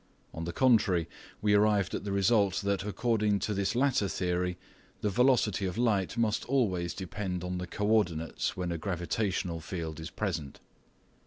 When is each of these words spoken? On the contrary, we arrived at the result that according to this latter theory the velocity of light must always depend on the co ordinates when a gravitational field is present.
On 0.33 0.45
the 0.45 0.51
contrary, 0.51 1.07
we 1.43 1.53
arrived 1.53 1.93
at 1.93 2.03
the 2.05 2.11
result 2.11 2.63
that 2.63 2.83
according 2.83 3.37
to 3.41 3.53
this 3.53 3.75
latter 3.75 4.07
theory 4.07 4.57
the 5.01 5.11
velocity 5.11 5.67
of 5.67 5.77
light 5.77 6.17
must 6.17 6.43
always 6.45 6.95
depend 6.95 7.43
on 7.43 7.59
the 7.59 7.67
co 7.67 7.85
ordinates 7.85 8.57
when 8.57 8.71
a 8.71 8.79
gravitational 8.79 9.59
field 9.59 9.99
is 9.99 10.09
present. 10.09 10.59